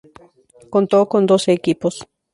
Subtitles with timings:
[0.71, 2.07] Contó con doce equipos.